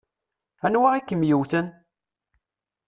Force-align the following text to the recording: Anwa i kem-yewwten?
Anwa 0.65 0.89
i 0.99 1.01
kem-yewwten? 1.01 1.67